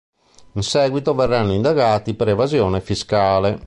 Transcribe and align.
In 0.53 0.63
seguito 0.63 1.13
verranno 1.13 1.53
indagati 1.53 2.15
per 2.15 2.29
evasione 2.29 2.81
fiscale. 2.81 3.59